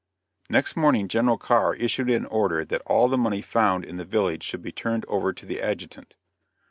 [0.49, 4.41] Next morning General Carr issued an order that all the money found in the village
[4.41, 6.15] should be turned over to the adjutant.